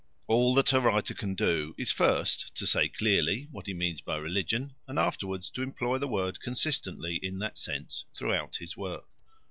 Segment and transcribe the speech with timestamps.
[0.25, 4.15] All that a writer can do is, first, to say clearly what he means by
[4.17, 9.05] religion, and afterwards to employ the word consistently in that sense throughout his work.